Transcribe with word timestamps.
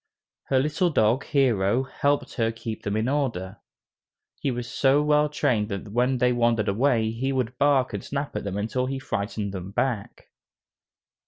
Her 0.45 0.57
little 0.57 0.89
dog, 0.89 1.25
Hero, 1.25 1.83
helped 1.83 2.33
her 2.33 2.51
keep 2.51 2.81
them 2.81 2.97
in 2.97 3.07
order. 3.07 3.57
He 4.39 4.49
was 4.49 4.67
so 4.67 5.03
well 5.03 5.29
trained 5.29 5.69
that 5.69 5.89
when 5.89 6.17
they 6.17 6.33
wandered 6.33 6.67
away, 6.69 7.11
he 7.11 7.31
would 7.31 7.55
bark 7.59 7.93
and 7.93 8.03
snap 8.03 8.35
at 8.35 8.43
them 8.43 8.57
until 8.57 8.87
he 8.87 8.97
frightened 8.97 9.53
them 9.53 9.69
back. 9.69 10.31